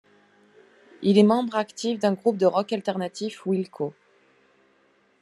Il 1.03 1.19
est 1.19 1.21
un 1.21 1.25
membre 1.25 1.55
actif 1.57 1.99
du 1.99 2.11
groupe 2.15 2.37
de 2.37 2.47
rock 2.47 2.73
alternatif 2.73 3.45
Wilco. 3.45 3.93